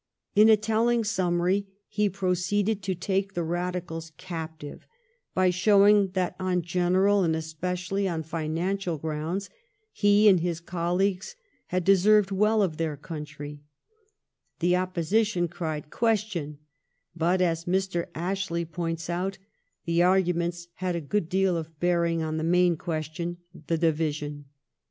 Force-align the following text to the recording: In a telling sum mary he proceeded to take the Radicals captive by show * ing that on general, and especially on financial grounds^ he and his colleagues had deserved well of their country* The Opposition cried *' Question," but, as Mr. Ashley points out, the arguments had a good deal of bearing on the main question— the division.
In 0.35 0.49
a 0.49 0.57
telling 0.57 1.03
sum 1.03 1.37
mary 1.37 1.67
he 1.87 2.09
proceeded 2.09 2.81
to 2.81 2.95
take 2.95 3.35
the 3.35 3.43
Radicals 3.43 4.09
captive 4.17 4.87
by 5.35 5.51
show 5.51 5.85
* 5.87 5.87
ing 5.87 6.07
that 6.13 6.35
on 6.39 6.63
general, 6.63 7.23
and 7.23 7.35
especially 7.35 8.07
on 8.09 8.23
financial 8.23 8.97
grounds^ 8.97 9.49
he 9.91 10.27
and 10.27 10.39
his 10.39 10.59
colleagues 10.59 11.35
had 11.67 11.83
deserved 11.83 12.31
well 12.31 12.63
of 12.63 12.77
their 12.77 12.97
country* 12.97 13.61
The 14.57 14.75
Opposition 14.75 15.47
cried 15.47 15.91
*' 15.91 15.91
Question," 15.91 16.57
but, 17.15 17.39
as 17.39 17.65
Mr. 17.65 18.07
Ashley 18.15 18.65
points 18.65 19.07
out, 19.07 19.37
the 19.85 20.01
arguments 20.01 20.67
had 20.77 20.95
a 20.95 20.99
good 20.99 21.29
deal 21.29 21.55
of 21.55 21.79
bearing 21.79 22.23
on 22.23 22.37
the 22.37 22.43
main 22.43 22.75
question— 22.75 23.37
the 23.67 23.77
division. 23.77 24.45